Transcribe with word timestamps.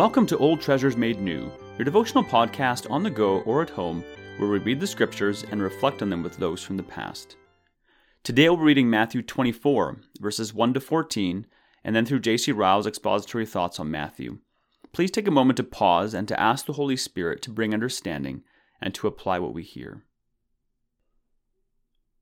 Welcome 0.00 0.24
to 0.28 0.38
Old 0.38 0.62
Treasures 0.62 0.96
Made 0.96 1.20
New, 1.20 1.52
your 1.76 1.84
devotional 1.84 2.24
podcast 2.24 2.90
on 2.90 3.02
the 3.02 3.10
go 3.10 3.40
or 3.40 3.60
at 3.60 3.68
home, 3.68 4.02
where 4.38 4.48
we 4.48 4.58
read 4.58 4.80
the 4.80 4.86
scriptures 4.86 5.44
and 5.50 5.62
reflect 5.62 6.00
on 6.00 6.08
them 6.08 6.22
with 6.22 6.38
those 6.38 6.62
from 6.62 6.78
the 6.78 6.82
past. 6.82 7.36
Today 8.22 8.48
we'll 8.48 8.56
be 8.56 8.62
reading 8.62 8.88
Matthew 8.88 9.20
24, 9.20 9.98
verses 10.18 10.54
1 10.54 10.72
to 10.72 10.80
14, 10.80 11.46
and 11.84 11.94
then 11.94 12.06
through 12.06 12.20
J.C. 12.20 12.50
Ryle's 12.50 12.86
expository 12.86 13.44
thoughts 13.44 13.78
on 13.78 13.90
Matthew. 13.90 14.38
Please 14.92 15.10
take 15.10 15.28
a 15.28 15.30
moment 15.30 15.58
to 15.58 15.64
pause 15.64 16.14
and 16.14 16.26
to 16.28 16.40
ask 16.40 16.64
the 16.64 16.72
Holy 16.72 16.96
Spirit 16.96 17.42
to 17.42 17.50
bring 17.50 17.74
understanding 17.74 18.42
and 18.80 18.94
to 18.94 19.06
apply 19.06 19.38
what 19.38 19.52
we 19.52 19.62
hear. 19.62 20.04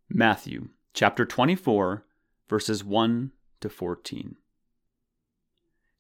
Matthew 0.09 0.71
chapter 0.95 1.25
24, 1.25 2.05
verses 2.49 2.83
1 2.83 3.31
to 3.61 3.69
14. 3.69 4.35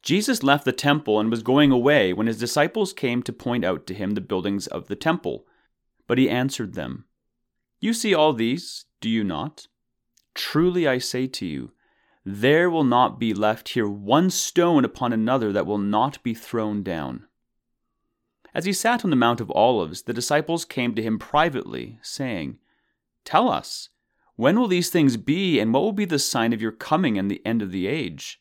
Jesus 0.09 0.43
left 0.43 0.65
the 0.65 0.73
temple 0.73 1.21
and 1.21 1.30
was 1.30 1.43
going 1.43 1.71
away 1.71 2.15
when 2.15 2.29
his 2.29 2.39
disciples 2.39 2.95
came 2.95 3.23
to 3.23 3.30
point 3.30 3.62
out 3.62 3.87
to 3.87 3.93
him 3.93 4.12
the 4.12 4.23
buildings 4.23 4.67
of 4.67 4.89
the 4.89 4.97
temple. 4.97 5.47
But 6.07 6.17
he 6.17 6.31
answered 6.31 6.73
them, 6.73 7.05
You 7.79 7.93
see 7.93 8.15
all 8.15 8.33
these, 8.33 8.87
do 9.03 9.11
you 9.11 9.23
not? 9.23 9.67
Truly 10.34 10.89
I 10.89 10.97
say 10.97 11.27
to 11.27 11.45
you, 11.45 11.73
there 12.25 12.71
will 12.71 12.84
not 12.84 13.21
be 13.21 13.34
left 13.34 13.69
here 13.69 13.87
one 13.87 14.31
stone 14.31 14.83
upon 14.83 15.12
another 15.12 15.53
that 15.53 15.67
will 15.67 15.77
not 15.77 16.23
be 16.23 16.33
thrown 16.33 16.83
down. 16.83 17.27
As 18.55 18.65
he 18.65 18.73
sat 18.73 19.05
on 19.05 19.11
the 19.11 19.15
Mount 19.15 19.43
of 19.43 19.51
Olives, 19.51 20.05
the 20.05 20.15
disciples 20.15 20.65
came 20.65 20.95
to 20.95 21.03
him 21.03 21.19
privately, 21.19 21.98
saying, 22.01 22.56
Tell 23.27 23.51
us, 23.51 23.91
when 24.36 24.59
will 24.59 24.69
these 24.69 24.89
things 24.89 25.19
be, 25.19 25.61
and 25.61 25.75
what 25.75 25.83
will 25.83 25.92
be 25.92 26.06
the 26.06 26.19
sign 26.19 26.55
of 26.55 26.62
your 26.62 26.73
coming 26.73 27.19
and 27.19 27.31
the 27.31 27.45
end 27.45 27.61
of 27.61 27.73
the 27.73 27.86
age? 27.86 28.41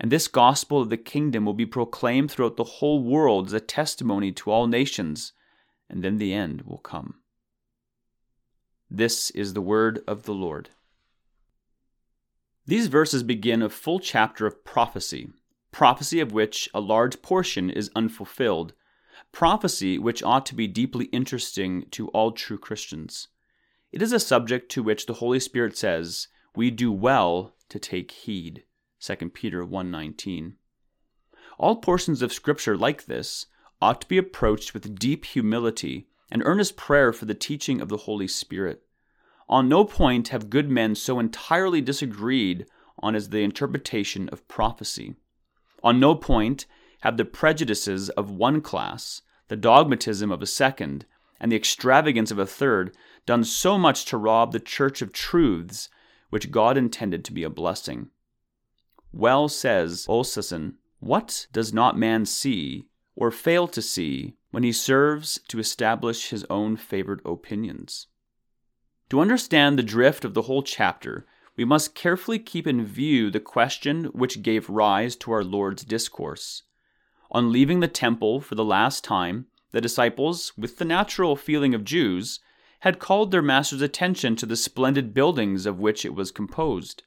And 0.00 0.12
this 0.12 0.28
gospel 0.28 0.80
of 0.80 0.90
the 0.90 0.96
kingdom 0.96 1.44
will 1.44 1.54
be 1.54 1.66
proclaimed 1.66 2.30
throughout 2.30 2.56
the 2.56 2.64
whole 2.64 3.02
world 3.02 3.48
as 3.48 3.52
a 3.52 3.60
testimony 3.60 4.30
to 4.32 4.50
all 4.50 4.66
nations, 4.66 5.32
and 5.90 6.04
then 6.04 6.18
the 6.18 6.32
end 6.32 6.62
will 6.62 6.78
come. 6.78 7.16
This 8.90 9.30
is 9.30 9.54
the 9.54 9.60
word 9.60 10.02
of 10.06 10.22
the 10.22 10.34
Lord. 10.34 10.70
These 12.64 12.86
verses 12.86 13.22
begin 13.22 13.62
a 13.62 13.68
full 13.68 13.98
chapter 13.98 14.46
of 14.46 14.64
prophecy, 14.64 15.30
prophecy 15.72 16.20
of 16.20 16.32
which 16.32 16.68
a 16.72 16.80
large 16.80 17.20
portion 17.22 17.70
is 17.70 17.90
unfulfilled, 17.96 18.74
prophecy 19.32 19.98
which 19.98 20.22
ought 20.22 20.46
to 20.46 20.54
be 20.54 20.66
deeply 20.66 21.06
interesting 21.06 21.86
to 21.90 22.08
all 22.08 22.32
true 22.32 22.58
Christians. 22.58 23.28
It 23.90 24.02
is 24.02 24.12
a 24.12 24.20
subject 24.20 24.70
to 24.72 24.82
which 24.82 25.06
the 25.06 25.14
Holy 25.14 25.40
Spirit 25.40 25.76
says, 25.76 26.28
We 26.54 26.70
do 26.70 26.92
well 26.92 27.54
to 27.70 27.78
take 27.78 28.10
heed. 28.10 28.64
2 29.00 29.30
Peter 29.32 29.64
1:19. 29.64 30.56
All 31.56 31.76
portions 31.76 32.20
of 32.20 32.32
scripture 32.32 32.76
like 32.76 33.06
this 33.06 33.46
ought 33.80 34.00
to 34.00 34.08
be 34.08 34.18
approached 34.18 34.74
with 34.74 34.98
deep 34.98 35.24
humility 35.24 36.08
and 36.30 36.42
earnest 36.44 36.76
prayer 36.76 37.12
for 37.12 37.24
the 37.24 37.34
teaching 37.34 37.80
of 37.80 37.88
the 37.88 37.98
Holy 37.98 38.26
Spirit. 38.26 38.82
On 39.48 39.68
no 39.68 39.84
point 39.84 40.28
have 40.28 40.50
good 40.50 40.68
men 40.68 40.94
so 40.94 41.18
entirely 41.18 41.80
disagreed 41.80 42.66
on 42.98 43.14
as 43.14 43.30
the 43.30 43.42
interpretation 43.42 44.28
of 44.30 44.46
prophecy. 44.48 45.14
On 45.82 46.00
no 46.00 46.14
point 46.14 46.66
have 47.02 47.16
the 47.16 47.24
prejudices 47.24 48.10
of 48.10 48.30
one 48.32 48.60
class, 48.60 49.22
the 49.46 49.56
dogmatism 49.56 50.32
of 50.32 50.42
a 50.42 50.46
second, 50.46 51.06
and 51.40 51.52
the 51.52 51.56
extravagance 51.56 52.32
of 52.32 52.38
a 52.38 52.46
third 52.46 52.96
done 53.26 53.44
so 53.44 53.78
much 53.78 54.04
to 54.06 54.16
rob 54.16 54.52
the 54.52 54.60
church 54.60 55.00
of 55.00 55.12
truths 55.12 55.88
which 56.30 56.50
God 56.50 56.76
intended 56.76 57.24
to 57.24 57.32
be 57.32 57.44
a 57.44 57.50
blessing. 57.50 58.10
Well 59.12 59.48
says 59.48 60.06
Olshausen, 60.08 60.74
What 61.00 61.46
does 61.52 61.72
not 61.72 61.98
man 61.98 62.26
see, 62.26 62.88
or 63.16 63.30
fail 63.30 63.66
to 63.68 63.80
see, 63.80 64.34
when 64.50 64.62
he 64.62 64.72
serves 64.72 65.40
to 65.48 65.58
establish 65.58 66.30
his 66.30 66.44
own 66.50 66.76
favored 66.76 67.22
opinions? 67.24 68.08
To 69.10 69.20
understand 69.20 69.78
the 69.78 69.82
drift 69.82 70.24
of 70.24 70.34
the 70.34 70.42
whole 70.42 70.62
chapter, 70.62 71.26
we 71.56 71.64
must 71.64 71.94
carefully 71.94 72.38
keep 72.38 72.66
in 72.66 72.84
view 72.84 73.30
the 73.30 73.40
question 73.40 74.04
which 74.06 74.42
gave 74.42 74.68
rise 74.68 75.16
to 75.16 75.32
our 75.32 75.42
Lord's 75.42 75.84
discourse. 75.84 76.62
On 77.30 77.50
leaving 77.50 77.80
the 77.80 77.88
temple 77.88 78.40
for 78.40 78.54
the 78.54 78.64
last 78.64 79.02
time, 79.04 79.46
the 79.72 79.80
disciples, 79.80 80.52
with 80.56 80.78
the 80.78 80.84
natural 80.84 81.34
feeling 81.34 81.74
of 81.74 81.84
Jews, 81.84 82.40
had 82.80 82.98
called 82.98 83.30
their 83.30 83.42
master's 83.42 83.82
attention 83.82 84.36
to 84.36 84.46
the 84.46 84.56
splendid 84.56 85.12
buildings 85.12 85.66
of 85.66 85.80
which 85.80 86.04
it 86.04 86.14
was 86.14 86.30
composed. 86.30 87.02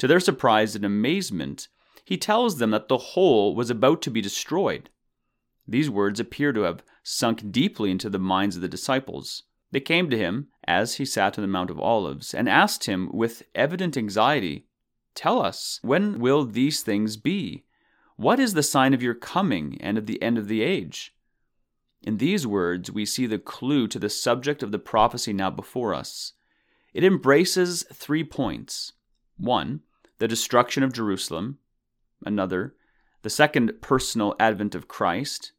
To 0.00 0.06
their 0.06 0.18
surprise 0.18 0.74
and 0.74 0.82
amazement, 0.82 1.68
he 2.06 2.16
tells 2.16 2.56
them 2.56 2.70
that 2.70 2.88
the 2.88 2.96
whole 2.96 3.54
was 3.54 3.68
about 3.68 4.00
to 4.02 4.10
be 4.10 4.22
destroyed. 4.22 4.88
These 5.68 5.90
words 5.90 6.18
appear 6.18 6.54
to 6.54 6.62
have 6.62 6.82
sunk 7.02 7.52
deeply 7.52 7.90
into 7.90 8.08
the 8.08 8.18
minds 8.18 8.56
of 8.56 8.62
the 8.62 8.68
disciples. 8.68 9.42
They 9.72 9.80
came 9.80 10.08
to 10.08 10.16
him, 10.16 10.48
as 10.66 10.94
he 10.94 11.04
sat 11.04 11.36
on 11.36 11.42
the 11.42 11.48
Mount 11.48 11.68
of 11.68 11.78
Olives, 11.78 12.32
and 12.32 12.48
asked 12.48 12.86
him 12.86 13.10
with 13.12 13.42
evident 13.54 13.98
anxiety, 13.98 14.64
Tell 15.14 15.38
us, 15.38 15.80
when 15.82 16.18
will 16.18 16.46
these 16.46 16.80
things 16.80 17.18
be? 17.18 17.64
What 18.16 18.40
is 18.40 18.54
the 18.54 18.62
sign 18.62 18.94
of 18.94 19.02
your 19.02 19.14
coming 19.14 19.76
and 19.82 19.98
of 19.98 20.06
the 20.06 20.22
end 20.22 20.38
of 20.38 20.48
the 20.48 20.62
age? 20.62 21.14
In 22.02 22.16
these 22.16 22.46
words, 22.46 22.90
we 22.90 23.04
see 23.04 23.26
the 23.26 23.38
clue 23.38 23.86
to 23.88 23.98
the 23.98 24.08
subject 24.08 24.62
of 24.62 24.72
the 24.72 24.78
prophecy 24.78 25.34
now 25.34 25.50
before 25.50 25.92
us. 25.92 26.32
It 26.94 27.04
embraces 27.04 27.84
three 27.92 28.24
points. 28.24 28.94
One, 29.36 29.82
the 30.20 30.28
destruction 30.28 30.82
of 30.82 30.92
Jerusalem, 30.92 31.58
another, 32.24 32.74
the 33.22 33.30
second 33.30 33.72
personal 33.80 34.36
advent 34.38 34.74
of 34.74 34.86
Christ, 34.86 35.52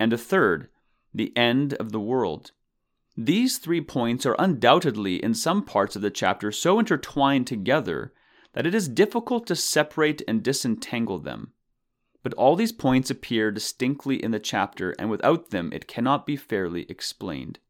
and 0.00 0.12
a 0.12 0.18
third, 0.18 0.68
the 1.14 1.34
end 1.36 1.74
of 1.74 1.92
the 1.92 2.00
world. 2.00 2.50
These 3.16 3.58
three 3.58 3.80
points 3.80 4.26
are 4.26 4.34
undoubtedly 4.36 5.22
in 5.22 5.32
some 5.32 5.64
parts 5.64 5.94
of 5.94 6.02
the 6.02 6.10
chapter 6.10 6.50
so 6.50 6.80
intertwined 6.80 7.46
together 7.46 8.12
that 8.54 8.66
it 8.66 8.74
is 8.74 8.88
difficult 8.88 9.46
to 9.46 9.54
separate 9.54 10.22
and 10.26 10.42
disentangle 10.42 11.20
them. 11.20 11.52
But 12.24 12.34
all 12.34 12.56
these 12.56 12.72
points 12.72 13.10
appear 13.10 13.52
distinctly 13.52 14.20
in 14.20 14.32
the 14.32 14.40
chapter, 14.40 14.92
and 14.98 15.08
without 15.08 15.50
them 15.50 15.72
it 15.72 15.86
cannot 15.86 16.26
be 16.26 16.34
fairly 16.34 16.84
explained. 16.88 17.60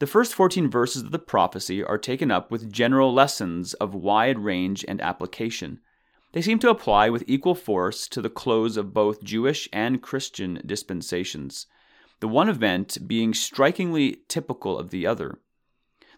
The 0.00 0.06
first 0.06 0.34
14 0.34 0.70
verses 0.70 1.02
of 1.02 1.10
the 1.10 1.18
prophecy 1.18 1.84
are 1.84 1.98
taken 1.98 2.30
up 2.30 2.50
with 2.50 2.72
general 2.72 3.12
lessons 3.12 3.74
of 3.74 3.94
wide 3.94 4.38
range 4.38 4.82
and 4.88 4.98
application. 4.98 5.78
They 6.32 6.40
seem 6.40 6.58
to 6.60 6.70
apply 6.70 7.10
with 7.10 7.24
equal 7.26 7.54
force 7.54 8.08
to 8.08 8.22
the 8.22 8.30
close 8.30 8.78
of 8.78 8.94
both 8.94 9.22
Jewish 9.22 9.68
and 9.74 10.00
Christian 10.00 10.62
dispensations, 10.64 11.66
the 12.20 12.28
one 12.28 12.48
event 12.48 12.96
being 13.06 13.34
strikingly 13.34 14.22
typical 14.26 14.78
of 14.78 14.88
the 14.88 15.06
other. 15.06 15.38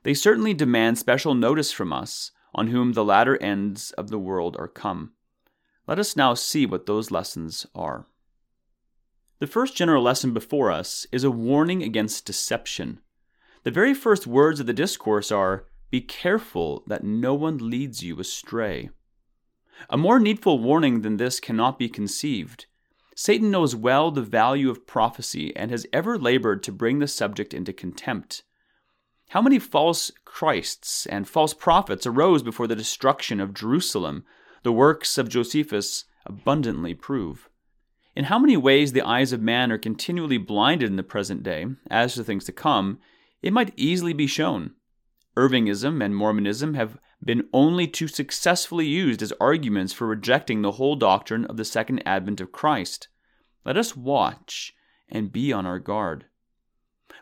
They 0.04 0.14
certainly 0.14 0.54
demand 0.54 0.98
special 0.98 1.34
notice 1.34 1.72
from 1.72 1.92
us, 1.92 2.30
on 2.54 2.68
whom 2.68 2.92
the 2.92 3.04
latter 3.04 3.36
ends 3.42 3.90
of 3.92 4.10
the 4.10 4.18
world 4.18 4.56
are 4.60 4.68
come. 4.68 5.10
Let 5.88 5.98
us 5.98 6.14
now 6.14 6.34
see 6.34 6.66
what 6.66 6.86
those 6.86 7.10
lessons 7.10 7.66
are. 7.74 8.06
The 9.40 9.48
first 9.48 9.74
general 9.74 10.04
lesson 10.04 10.32
before 10.32 10.70
us 10.70 11.04
is 11.10 11.24
a 11.24 11.32
warning 11.32 11.82
against 11.82 12.26
deception. 12.26 13.00
The 13.64 13.70
very 13.70 13.94
first 13.94 14.26
words 14.26 14.58
of 14.58 14.66
the 14.66 14.72
discourse 14.72 15.30
are 15.30 15.66
Be 15.90 16.00
careful 16.00 16.82
that 16.88 17.04
no 17.04 17.34
one 17.34 17.58
leads 17.58 18.02
you 18.02 18.18
astray. 18.18 18.90
A 19.88 19.96
more 19.96 20.18
needful 20.18 20.58
warning 20.58 21.02
than 21.02 21.16
this 21.16 21.38
cannot 21.38 21.78
be 21.78 21.88
conceived. 21.88 22.66
Satan 23.14 23.50
knows 23.50 23.76
well 23.76 24.10
the 24.10 24.22
value 24.22 24.70
of 24.70 24.86
prophecy 24.86 25.54
and 25.54 25.70
has 25.70 25.86
ever 25.92 26.18
labored 26.18 26.62
to 26.64 26.72
bring 26.72 26.98
the 26.98 27.06
subject 27.06 27.54
into 27.54 27.72
contempt. 27.72 28.42
How 29.28 29.40
many 29.40 29.58
false 29.58 30.10
Christs 30.24 31.06
and 31.06 31.28
false 31.28 31.54
prophets 31.54 32.06
arose 32.06 32.42
before 32.42 32.66
the 32.66 32.76
destruction 32.76 33.40
of 33.40 33.54
Jerusalem, 33.54 34.24
the 34.62 34.72
works 34.72 35.18
of 35.18 35.28
Josephus 35.28 36.04
abundantly 36.26 36.94
prove. 36.94 37.48
In 38.14 38.24
how 38.24 38.38
many 38.38 38.56
ways 38.56 38.92
the 38.92 39.02
eyes 39.02 39.32
of 39.32 39.40
man 39.40 39.72
are 39.72 39.78
continually 39.78 40.38
blinded 40.38 40.90
in 40.90 40.96
the 40.96 41.02
present 41.02 41.42
day, 41.42 41.66
as 41.90 42.14
to 42.14 42.24
things 42.24 42.44
to 42.44 42.52
come, 42.52 42.98
it 43.42 43.52
might 43.52 43.74
easily 43.76 44.12
be 44.12 44.26
shown. 44.26 44.72
Irvingism 45.36 46.02
and 46.04 46.14
Mormonism 46.14 46.74
have 46.74 46.98
been 47.24 47.48
only 47.52 47.86
too 47.86 48.08
successfully 48.08 48.86
used 48.86 49.22
as 49.22 49.32
arguments 49.40 49.92
for 49.92 50.06
rejecting 50.06 50.62
the 50.62 50.72
whole 50.72 50.96
doctrine 50.96 51.44
of 51.46 51.56
the 51.56 51.64
second 51.64 52.02
advent 52.06 52.40
of 52.40 52.52
Christ. 52.52 53.08
Let 53.64 53.76
us 53.76 53.96
watch 53.96 54.74
and 55.08 55.32
be 55.32 55.52
on 55.52 55.66
our 55.66 55.78
guard. 55.78 56.26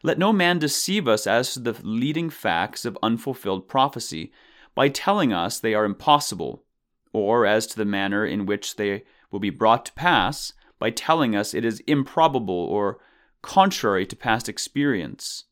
Let 0.03 0.19
no 0.19 0.33
man 0.33 0.59
deceive 0.59 1.07
us 1.07 1.27
as 1.27 1.53
to 1.55 1.61
the 1.61 1.77
leading 1.83 2.31
facts 2.31 2.85
of 2.85 2.99
unfulfilled 3.03 3.69
prophecy 3.69 4.33
by 4.75 4.89
telling 4.89 5.33
us 5.33 5.59
they 5.59 5.75
are 5.75 5.85
impossible, 5.85 6.65
or 7.13 7.45
as 7.45 7.67
to 7.67 7.77
the 7.77 7.85
manner 7.85 8.25
in 8.25 8.47
which 8.47 8.77
they 8.77 9.05
will 9.31 9.41
be 9.41 9.51
brought 9.51 9.85
to 9.87 9.93
pass 9.93 10.53
by 10.79 10.91
telling 10.91 11.37
us 11.37 11.53
it 11.53 11.65
is 11.65 11.81
improbable 11.81 12.55
or 12.55 12.99
contrary 13.43 14.07
to 14.07 14.17
past 14.17 14.49
experience. 14.49 15.45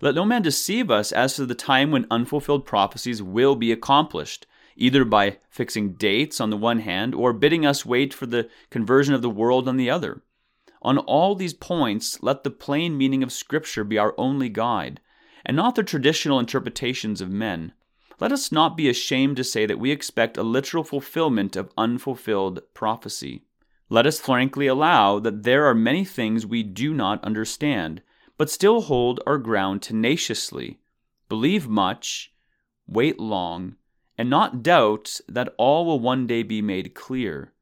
Let 0.00 0.14
no 0.14 0.24
man 0.24 0.42
deceive 0.42 0.90
us 0.90 1.12
as 1.12 1.36
to 1.36 1.46
the 1.46 1.54
time 1.54 1.90
when 1.90 2.06
unfulfilled 2.10 2.66
prophecies 2.66 3.22
will 3.22 3.54
be 3.54 3.72
accomplished, 3.72 4.46
either 4.76 5.04
by 5.04 5.38
fixing 5.48 5.92
dates 5.92 6.40
on 6.40 6.50
the 6.50 6.56
one 6.56 6.80
hand 6.80 7.14
or 7.14 7.32
bidding 7.32 7.64
us 7.64 7.86
wait 7.86 8.12
for 8.12 8.26
the 8.26 8.48
conversion 8.70 9.14
of 9.14 9.22
the 9.22 9.30
world 9.30 9.68
on 9.68 9.76
the 9.76 9.90
other. 9.90 10.22
On 10.82 10.98
all 10.98 11.34
these 11.34 11.54
points, 11.54 12.22
let 12.22 12.44
the 12.44 12.50
plain 12.50 12.98
meaning 12.98 13.22
of 13.22 13.32
Scripture 13.32 13.84
be 13.84 13.96
our 13.98 14.14
only 14.18 14.48
guide, 14.48 15.00
and 15.46 15.56
not 15.56 15.76
the 15.76 15.82
traditional 15.82 16.38
interpretations 16.38 17.20
of 17.20 17.30
men. 17.30 17.72
Let 18.20 18.32
us 18.32 18.52
not 18.52 18.76
be 18.76 18.88
ashamed 18.88 19.36
to 19.38 19.44
say 19.44 19.64
that 19.66 19.78
we 19.78 19.90
expect 19.90 20.36
a 20.36 20.42
literal 20.42 20.84
fulfillment 20.84 21.56
of 21.56 21.72
unfulfilled 21.78 22.60
prophecy. 22.74 23.42
Let 23.88 24.06
us 24.06 24.20
frankly 24.20 24.66
allow 24.66 25.18
that 25.20 25.42
there 25.42 25.66
are 25.66 25.74
many 25.74 26.04
things 26.04 26.46
we 26.46 26.62
do 26.62 26.92
not 26.92 27.22
understand 27.24 28.02
but 28.36 28.50
still 28.50 28.82
hold 28.82 29.20
our 29.26 29.38
ground 29.38 29.82
tenaciously, 29.82 30.80
believe 31.28 31.68
much, 31.68 32.32
wait 32.86 33.18
long, 33.18 33.76
and 34.16 34.30
not 34.30 34.62
doubt 34.62 35.20
that 35.28 35.54
all 35.58 35.84
will 35.86 36.00
one 36.00 36.26
day 36.26 36.42
be 36.42 36.62
made 36.62 36.94
clear. 36.94 37.52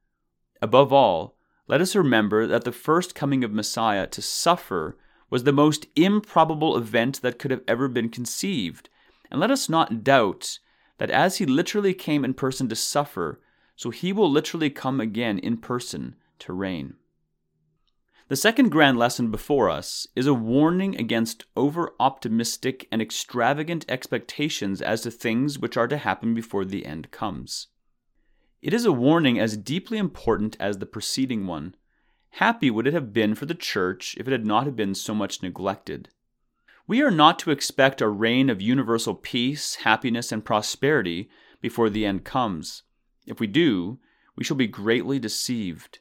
Above 0.60 0.92
all, 0.92 1.36
let 1.68 1.80
us 1.80 1.96
remember 1.96 2.46
that 2.46 2.64
the 2.64 2.72
first 2.72 3.14
coming 3.14 3.44
of 3.44 3.52
Messiah 3.52 4.06
to 4.08 4.22
suffer 4.22 4.96
was 5.30 5.44
the 5.44 5.52
most 5.52 5.86
improbable 5.96 6.76
event 6.76 7.22
that 7.22 7.38
could 7.38 7.50
have 7.50 7.62
ever 7.66 7.88
been 7.88 8.08
conceived. 8.08 8.90
And 9.30 9.40
let 9.40 9.50
us 9.50 9.68
not 9.68 10.04
doubt 10.04 10.58
that 10.98 11.10
as 11.10 11.38
he 11.38 11.46
literally 11.46 11.94
came 11.94 12.24
in 12.24 12.34
person 12.34 12.68
to 12.68 12.76
suffer, 12.76 13.40
so 13.74 13.90
he 13.90 14.12
will 14.12 14.30
literally 14.30 14.68
come 14.68 15.00
again 15.00 15.38
in 15.38 15.56
person 15.56 16.16
to 16.40 16.52
reign. 16.52 16.94
The 18.28 18.36
second 18.36 18.70
grand 18.70 18.98
lesson 18.98 19.30
before 19.30 19.68
us 19.68 20.06
is 20.14 20.26
a 20.26 20.34
warning 20.34 20.96
against 20.96 21.44
over 21.56 21.92
optimistic 21.98 22.88
and 22.90 23.02
extravagant 23.02 23.84
expectations 23.88 24.80
as 24.80 25.02
to 25.02 25.10
things 25.10 25.58
which 25.58 25.76
are 25.76 25.88
to 25.88 25.96
happen 25.96 26.32
before 26.32 26.64
the 26.64 26.86
end 26.86 27.10
comes. 27.10 27.68
It 28.62 28.72
is 28.72 28.84
a 28.84 28.92
warning 28.92 29.38
as 29.40 29.56
deeply 29.56 29.98
important 29.98 30.56
as 30.60 30.78
the 30.78 30.86
preceding 30.86 31.46
one. 31.46 31.74
Happy 32.36 32.70
would 32.70 32.86
it 32.86 32.94
have 32.94 33.12
been 33.12 33.34
for 33.34 33.44
the 33.44 33.54
church 33.54 34.16
if 34.18 34.28
it 34.28 34.32
had 34.32 34.46
not 34.46 34.74
been 34.76 34.94
so 34.94 35.14
much 35.14 35.42
neglected. 35.42 36.08
We 36.86 37.02
are 37.02 37.10
not 37.10 37.38
to 37.40 37.50
expect 37.50 38.00
a 38.00 38.08
reign 38.08 38.48
of 38.48 38.62
universal 38.62 39.14
peace, 39.14 39.76
happiness, 39.76 40.32
and 40.32 40.44
prosperity 40.44 41.28
before 41.60 41.90
the 41.90 42.06
end 42.06 42.24
comes. 42.24 42.84
If 43.26 43.40
we 43.40 43.46
do, 43.46 43.98
we 44.36 44.44
shall 44.44 44.56
be 44.56 44.66
greatly 44.66 45.18
deceived. 45.18 45.98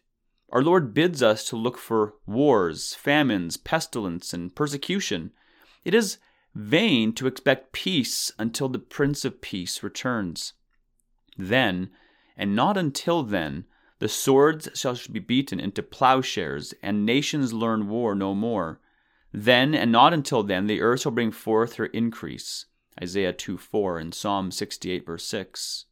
Our 0.51 0.61
Lord 0.61 0.93
bids 0.93 1.23
us 1.23 1.45
to 1.45 1.55
look 1.55 1.77
for 1.77 2.15
wars, 2.25 2.93
famines, 2.93 3.55
pestilence, 3.55 4.33
and 4.33 4.53
persecution. 4.53 5.31
It 5.85 5.93
is 5.93 6.17
vain 6.53 7.13
to 7.13 7.27
expect 7.27 7.71
peace 7.71 8.31
until 8.37 8.67
the 8.67 8.79
Prince 8.79 9.23
of 9.23 9.39
Peace 9.39 9.81
returns. 9.81 10.53
Then, 11.37 11.89
and 12.35 12.53
not 12.53 12.77
until 12.77 13.23
then, 13.23 13.65
the 13.99 14.09
swords 14.09 14.67
shall 14.73 14.97
be 15.09 15.19
beaten 15.19 15.59
into 15.59 15.81
plowshares, 15.83 16.73
and 16.83 17.05
nations 17.05 17.53
learn 17.53 17.87
war 17.87 18.13
no 18.13 18.35
more. 18.35 18.81
Then, 19.31 19.73
and 19.73 19.91
not 19.91 20.13
until 20.13 20.43
then, 20.43 20.67
the 20.67 20.81
earth 20.81 21.01
shall 21.01 21.13
bring 21.13 21.31
forth 21.31 21.75
her 21.75 21.85
increase. 21.85 22.65
Isaiah 23.01 23.31
2 23.31 23.57
4 23.57 23.99
and 23.99 24.13
Psalm 24.13 24.51
68, 24.51 25.05
verse 25.05 25.25
6. 25.25 25.85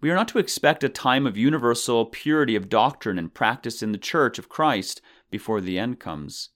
We 0.00 0.10
are 0.10 0.14
not 0.14 0.28
to 0.28 0.38
expect 0.38 0.84
a 0.84 0.88
time 0.88 1.26
of 1.26 1.36
universal 1.36 2.06
purity 2.06 2.54
of 2.54 2.68
doctrine 2.68 3.18
and 3.18 3.34
practice 3.34 3.82
in 3.82 3.90
the 3.90 3.98
Church 3.98 4.38
of 4.38 4.48
Christ 4.48 5.00
before 5.28 5.60
the 5.60 5.76
end 5.76 5.98
comes. 5.98 6.50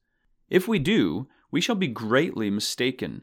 If 0.49 0.69
we 0.69 0.79
do, 0.79 1.27
we 1.51 1.61
shall 1.61 1.75
be 1.75 1.89
greatly 1.89 2.51
mistaken. 2.51 3.23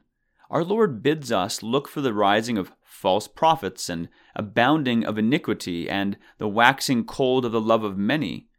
Our 0.49 0.63
Lord 0.63 1.01
bids 1.01 1.31
us 1.31 1.63
look 1.63 1.87
for 1.87 2.01
the 2.01 2.13
rising 2.13 2.57
of 2.57 2.73
false 2.83 3.29
prophets 3.29 3.87
and 3.87 4.09
abounding 4.35 5.05
of 5.05 5.17
iniquity 5.17 5.89
and 5.89 6.17
the 6.37 6.49
waxing 6.49 7.05
cold 7.05 7.45
of 7.45 7.53
the 7.53 7.61
love 7.61 7.85
of 7.85 7.97
many. 7.97 8.49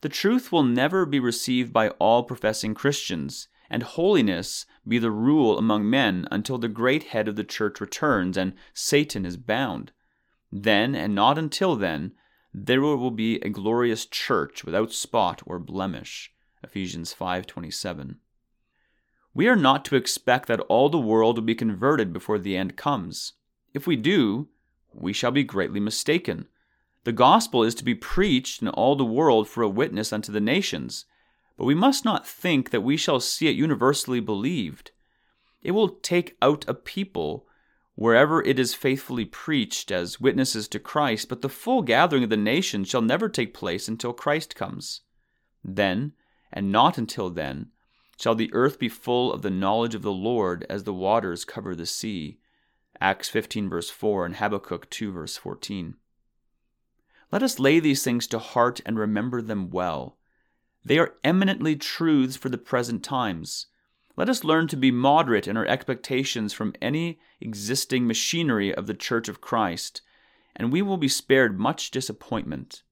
The 0.00 0.08
truth 0.08 0.50
will 0.50 0.64
never 0.64 1.06
be 1.06 1.20
received 1.20 1.72
by 1.72 1.90
all 1.90 2.24
professing 2.24 2.74
Christians, 2.74 3.46
and 3.70 3.84
holiness 3.84 4.66
be 4.86 4.98
the 4.98 5.12
rule 5.12 5.56
among 5.56 5.88
men 5.88 6.26
until 6.32 6.58
the 6.58 6.68
great 6.68 7.04
head 7.04 7.28
of 7.28 7.36
the 7.36 7.44
church 7.44 7.80
returns 7.80 8.36
and 8.36 8.54
Satan 8.74 9.24
is 9.24 9.36
bound. 9.36 9.92
Then, 10.62 10.94
and 10.94 11.14
not 11.14 11.36
until 11.36 11.76
then, 11.76 12.12
there 12.54 12.80
will 12.80 13.10
be 13.10 13.36
a 13.40 13.50
glorious 13.50 14.06
church 14.06 14.64
without 14.64 14.90
spot 14.90 15.42
or 15.44 15.58
blemish. 15.58 16.32
Ephesians 16.64 17.12
5:27. 17.12 18.20
We 19.34 19.48
are 19.48 19.56
not 19.56 19.84
to 19.84 19.96
expect 19.96 20.48
that 20.48 20.60
all 20.60 20.88
the 20.88 20.98
world 20.98 21.36
will 21.36 21.44
be 21.44 21.54
converted 21.54 22.10
before 22.10 22.38
the 22.38 22.56
end 22.56 22.74
comes. 22.74 23.34
If 23.74 23.86
we 23.86 23.96
do, 23.96 24.48
we 24.94 25.12
shall 25.12 25.30
be 25.30 25.44
greatly 25.44 25.78
mistaken. 25.78 26.48
The 27.04 27.12
gospel 27.12 27.62
is 27.62 27.74
to 27.74 27.84
be 27.84 27.94
preached 27.94 28.62
in 28.62 28.68
all 28.68 28.96
the 28.96 29.04
world 29.04 29.48
for 29.50 29.62
a 29.62 29.68
witness 29.68 30.10
unto 30.10 30.32
the 30.32 30.40
nations, 30.40 31.04
but 31.58 31.66
we 31.66 31.74
must 31.74 32.02
not 32.02 32.26
think 32.26 32.70
that 32.70 32.80
we 32.80 32.96
shall 32.96 33.20
see 33.20 33.48
it 33.48 33.56
universally 33.56 34.20
believed. 34.20 34.92
It 35.60 35.72
will 35.72 35.90
take 35.90 36.38
out 36.40 36.64
a 36.66 36.72
people 36.72 37.46
wherever 37.96 38.42
it 38.44 38.58
is 38.58 38.74
faithfully 38.74 39.24
preached 39.24 39.90
as 39.90 40.20
witnesses 40.20 40.68
to 40.68 40.78
Christ, 40.78 41.28
but 41.28 41.40
the 41.40 41.48
full 41.48 41.82
gathering 41.82 42.22
of 42.22 42.30
the 42.30 42.36
nations 42.36 42.88
shall 42.88 43.02
never 43.02 43.28
take 43.28 43.54
place 43.54 43.88
until 43.88 44.12
Christ 44.12 44.54
comes. 44.54 45.00
Then, 45.64 46.12
and 46.52 46.70
not 46.70 46.98
until 46.98 47.30
then, 47.30 47.70
shall 48.18 48.34
the 48.34 48.52
earth 48.52 48.78
be 48.78 48.88
full 48.88 49.32
of 49.32 49.42
the 49.42 49.50
knowledge 49.50 49.94
of 49.94 50.02
the 50.02 50.12
Lord 50.12 50.64
as 50.68 50.84
the 50.84 50.94
waters 50.94 51.44
cover 51.44 51.74
the 51.74 51.86
sea. 51.86 52.38
Acts 53.00 53.28
15, 53.28 53.68
verse 53.68 53.90
4, 53.90 54.26
and 54.26 54.36
Habakkuk 54.36 54.88
2, 54.90 55.12
verse 55.12 55.36
14. 55.36 55.96
Let 57.32 57.42
us 57.42 57.58
lay 57.58 57.80
these 57.80 58.04
things 58.04 58.26
to 58.28 58.38
heart 58.38 58.80
and 58.86 58.98
remember 58.98 59.42
them 59.42 59.70
well. 59.70 60.16
They 60.84 60.98
are 60.98 61.14
eminently 61.24 61.76
truths 61.76 62.36
for 62.36 62.48
the 62.48 62.58
present 62.58 63.02
times. 63.02 63.66
Let 64.16 64.30
us 64.30 64.44
learn 64.44 64.66
to 64.68 64.76
be 64.76 64.90
moderate 64.90 65.46
in 65.46 65.58
our 65.58 65.66
expectations 65.66 66.54
from 66.54 66.74
any 66.80 67.18
existing 67.38 68.06
machinery 68.06 68.74
of 68.74 68.86
the 68.86 68.94
Church 68.94 69.28
of 69.28 69.42
Christ, 69.42 70.00
and 70.54 70.72
we 70.72 70.80
will 70.80 70.96
be 70.96 71.08
spared 71.08 71.58
much 71.58 71.90
disappointment. 71.90 72.82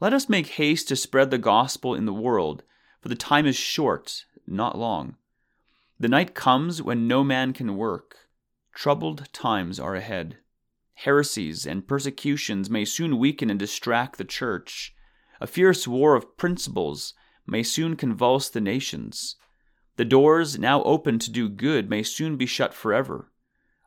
Let 0.00 0.14
us 0.14 0.30
make 0.30 0.46
haste 0.46 0.88
to 0.88 0.96
spread 0.96 1.30
the 1.30 1.36
gospel 1.36 1.94
in 1.94 2.06
the 2.06 2.14
world, 2.14 2.62
for 3.02 3.10
the 3.10 3.14
time 3.14 3.44
is 3.44 3.56
short, 3.56 4.24
not 4.46 4.78
long. 4.78 5.16
The 5.98 6.08
night 6.08 6.34
comes 6.34 6.80
when 6.80 7.06
no 7.06 7.22
man 7.22 7.52
can 7.52 7.76
work. 7.76 8.16
Troubled 8.72 9.30
times 9.34 9.78
are 9.78 9.94
ahead. 9.94 10.38
Heresies 10.94 11.66
and 11.66 11.86
persecutions 11.86 12.70
may 12.70 12.86
soon 12.86 13.18
weaken 13.18 13.50
and 13.50 13.58
distract 13.58 14.16
the 14.16 14.24
church. 14.24 14.94
A 15.38 15.46
fierce 15.46 15.86
war 15.86 16.14
of 16.14 16.38
principles 16.38 17.12
may 17.46 17.62
soon 17.62 17.94
convulse 17.96 18.48
the 18.48 18.62
nations. 18.62 19.36
The 20.00 20.06
doors 20.06 20.58
now 20.58 20.82
open 20.84 21.18
to 21.18 21.30
do 21.30 21.46
good 21.46 21.90
may 21.90 22.02
soon 22.02 22.38
be 22.38 22.46
shut 22.46 22.72
forever. 22.72 23.30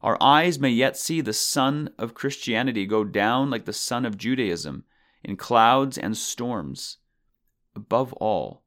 Our 0.03 0.15
eyes 0.21 0.59
may 0.59 0.69
yet 0.69 0.95
see 0.95 1.21
the 1.21 1.33
sun 1.33 1.89
of 1.97 2.13
Christianity 2.13 2.85
go 2.85 3.03
down 3.03 3.49
like 3.49 3.65
the 3.65 3.73
sun 3.73 4.05
of 4.05 4.15
Judaism 4.15 4.83
in 5.23 5.37
clouds 5.37 5.97
and 5.97 6.15
storms. 6.15 6.97
Above 7.75 8.13
all, 8.13 8.61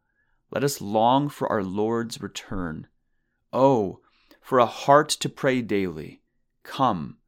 let 0.50 0.64
us 0.64 0.80
long 0.80 1.28
for 1.28 1.48
our 1.48 1.62
Lord's 1.62 2.20
return. 2.20 2.88
Oh, 3.52 4.00
for 4.40 4.58
a 4.58 4.66
heart 4.66 5.10
to 5.10 5.28
pray 5.28 5.62
daily, 5.62 6.22
Come, 6.64 7.18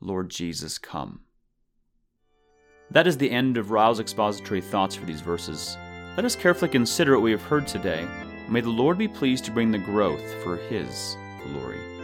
Lord 0.00 0.30
Jesus, 0.30 0.78
come. 0.78 1.20
That 2.90 3.06
is 3.06 3.18
the 3.18 3.30
end 3.30 3.58
of 3.58 3.70
Ryle's 3.70 4.00
expository 4.00 4.62
thoughts 4.62 4.94
for 4.94 5.04
these 5.04 5.20
verses. 5.20 5.76
Let 6.16 6.24
us 6.24 6.34
carefully 6.34 6.70
consider 6.70 7.12
what 7.12 7.22
we 7.22 7.32
have 7.32 7.42
heard 7.42 7.66
today. 7.66 8.08
May 8.48 8.60
the 8.60 8.70
Lord 8.70 8.96
be 8.96 9.08
pleased 9.08 9.44
to 9.46 9.50
bring 9.50 9.72
the 9.72 9.78
growth 9.78 10.34
for 10.44 10.56
His 10.56 11.16
glory. 11.44 11.95